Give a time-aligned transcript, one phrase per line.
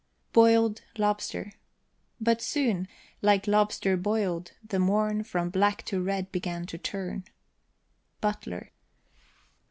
[0.33, 1.51] BOILED LOBSTER.
[2.19, 2.87] But soon,
[3.21, 7.23] like lobster boil'd, the morn From black to red began to turn.
[8.19, 8.71] BUTLER.